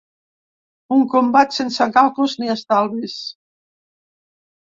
[0.95, 3.19] Un combat sense càlculs ni estalvis.